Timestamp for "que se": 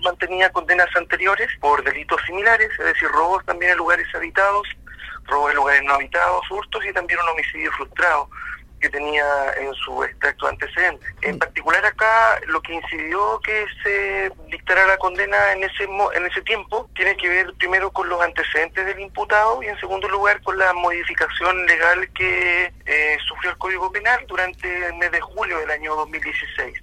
13.40-14.32